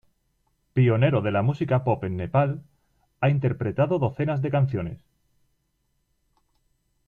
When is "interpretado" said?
3.29-3.99